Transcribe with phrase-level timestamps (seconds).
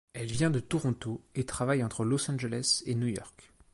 [0.13, 3.51] Elle vient de Toronto et travaille entre Los Angeles et New York.